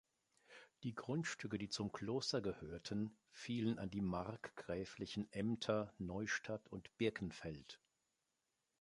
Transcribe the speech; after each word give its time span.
Die 0.81 0.95
Grundstücke, 0.95 1.59
die 1.59 1.69
zum 1.69 1.91
Kloster 1.91 2.41
gehörten, 2.41 3.15
fielen 3.29 3.77
an 3.77 3.91
die 3.91 4.01
markgräflichen 4.01 5.31
Ämter 5.31 5.93
Neustadt 5.99 6.67
und 6.69 6.89
Birkenfeld. 6.97 7.79